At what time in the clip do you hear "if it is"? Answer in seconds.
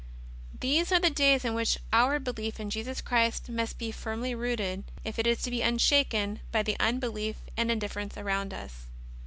5.05-5.43